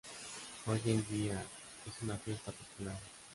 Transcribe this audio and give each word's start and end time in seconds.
Hoy 0.65 0.81
en 0.87 1.05
día 1.11 1.45
es 1.85 2.01
una 2.01 2.17
fiesta 2.17 2.51
popular. 2.51 2.97